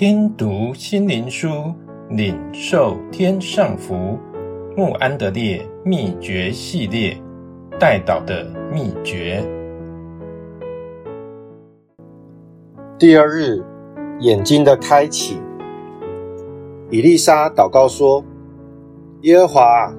[0.00, 1.74] 听读心灵书，
[2.08, 4.18] 领受天上福。
[4.74, 7.14] 穆安德烈秘诀系列，
[7.78, 9.44] 代祷的秘诀。
[12.98, 13.62] 第二日，
[14.20, 15.38] 眼睛的开启。
[16.88, 18.24] 以利沙祷告说
[19.20, 19.94] ：“耶和华，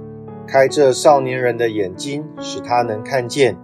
[0.47, 3.55] 开这少年人的眼睛，使他能看见。”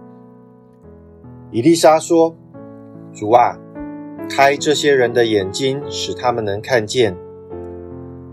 [1.50, 2.36] 以利沙说
[3.12, 3.58] ：“主啊。”
[4.28, 7.16] 开这些人的眼睛，使他们能看见。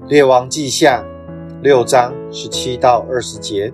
[0.07, 1.03] 列王记下
[1.61, 3.73] 六章十七到二十节，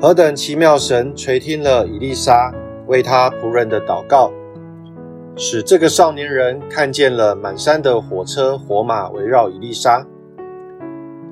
[0.00, 0.76] 何等奇妙！
[0.78, 2.54] 神垂听了以利沙
[2.86, 4.30] 为他仆人的祷告，
[5.34, 10.06] 使这个少年人看见了满山的火车火马围绕以利沙。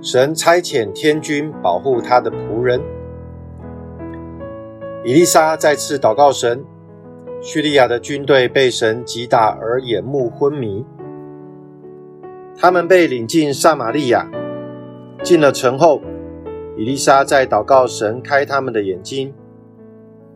[0.00, 2.80] 神差遣天军保护他的仆人。
[5.04, 6.64] 以利沙再次祷告神。
[7.44, 10.86] 叙利亚的军队被神击打而眼目昏迷，
[12.56, 14.30] 他们被领进撒玛利亚。
[15.24, 16.00] 进了城后，
[16.76, 19.34] 以利沙在祷告神开他们的眼睛，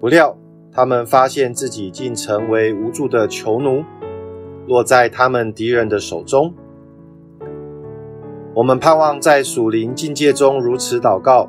[0.01, 0.37] 不料
[0.73, 3.85] 他们发现自己竟成为无助的囚奴，
[4.67, 6.53] 落在他们敌人的手中。
[8.53, 11.49] 我们盼望在属灵境界中如此祷告：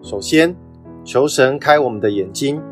[0.00, 0.56] 首先，
[1.04, 2.62] 求神开我们的眼睛。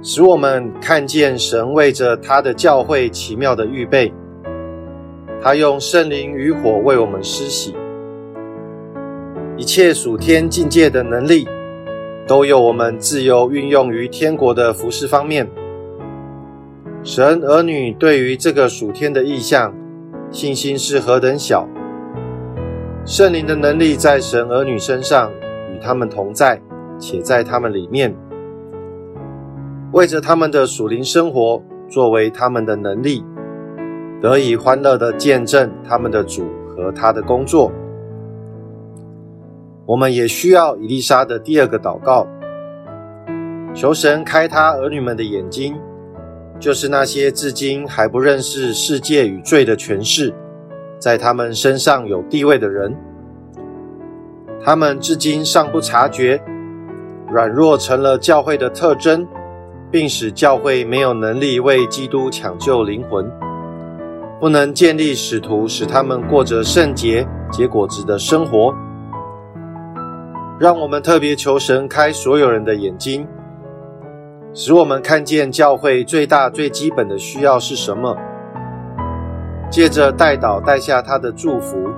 [0.00, 4.12] 使我们看见神为着他的教会奇妙的预备，
[5.42, 7.74] 他用圣灵与火为我们施洗，
[9.56, 11.48] 一切属天境界的能力，
[12.28, 15.48] 都由我们自由运用于天国的服事方面。
[17.02, 19.74] 神儿女对于这个属天的意象，
[20.30, 21.68] 信心是何等小！
[23.04, 25.32] 圣灵的能力在神儿女身上
[25.72, 26.60] 与他们同在，
[27.00, 28.14] 且在他们里面。
[29.90, 33.24] 为着他们的属灵生活，作为他们的能力，
[34.20, 37.72] 得以欢乐的见证他们的主和他的工作。
[39.86, 42.26] 我们也需要以丽莎的第二个祷告，
[43.72, 45.74] 求神开他儿女们的眼睛，
[46.60, 50.34] 就是那些至今还不认识世界与罪的权势，
[50.98, 52.94] 在他们身上有地位的人，
[54.62, 56.38] 他们至今尚不察觉，
[57.30, 59.26] 软弱成了教会的特征。
[59.90, 63.30] 并使教会没有能力为基督抢救灵魂，
[64.38, 68.74] 不能建立使徒，使他们过着圣洁、结果子的生活。
[70.60, 73.26] 让我们特别求神开所有人的眼睛，
[74.52, 78.16] 使我们看见教会最大、最基本的需要是什么。
[79.70, 81.88] 借着代祷带下他的祝福，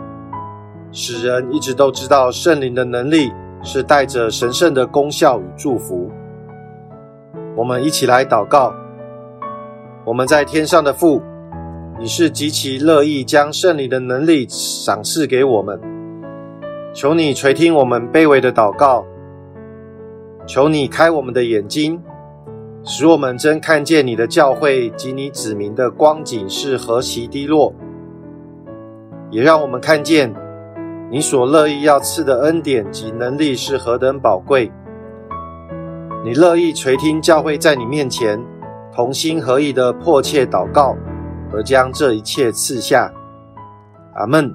[0.93, 6.00] 使人一直都知道圣灵的能力是带着神圣的功效与祝福。
[7.61, 8.73] 我们一起来祷告。
[10.07, 11.21] 我们在天上的父，
[11.99, 15.79] 你是极其乐意将圣灵的能力赏赐给我们。
[16.95, 19.05] 求你垂听我们卑微的祷告，
[20.47, 22.01] 求你开我们的眼睛，
[22.83, 27.75] 使我们真看见你的教会及你指明的光景是何其低落，
[29.31, 30.35] 也让我们看见
[31.11, 34.73] 你所乐意要赐的恩典及能力是何等宝贵。
[36.23, 38.39] 你乐意垂听教会在你面前
[38.95, 40.95] 同心合意的迫切祷告，
[41.51, 43.11] 而将这一切赐下。
[44.15, 44.55] 阿门。